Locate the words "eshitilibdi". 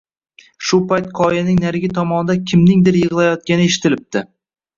3.73-4.27